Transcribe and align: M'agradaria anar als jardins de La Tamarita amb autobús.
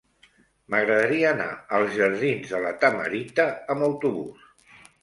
M'agradaria 0.73 1.27
anar 1.33 1.47
als 1.81 1.93
jardins 1.99 2.55
de 2.55 2.63
La 2.65 2.75
Tamarita 2.87 3.49
amb 3.77 3.91
autobús. 3.93 4.53